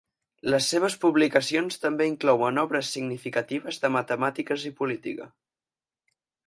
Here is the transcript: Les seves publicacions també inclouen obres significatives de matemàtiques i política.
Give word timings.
Les 0.51 0.69
seves 0.71 0.95
publicacions 1.03 1.77
també 1.83 2.07
inclouen 2.13 2.63
obres 2.63 2.91
significatives 2.97 3.81
de 3.85 3.93
matemàtiques 3.99 4.69
i 4.73 4.77
política. 4.83 5.31